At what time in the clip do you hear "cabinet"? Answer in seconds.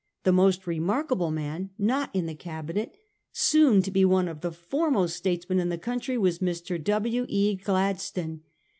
2.33-2.97